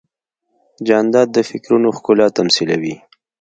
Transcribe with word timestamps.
جانداد 0.87 1.27
د 1.33 1.37
فکرونو 1.49 1.87
ښکلا 1.97 2.27
تمثیلوي. 2.37 2.95